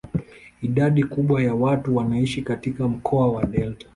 Idadi 0.61 1.03
kubwa 1.03 1.43
ya 1.43 1.53
watu 1.55 1.95
wanaishi 1.95 2.41
katika 2.41 2.87
mkoa 2.87 3.31
wa 3.31 3.45
delta. 3.45 3.87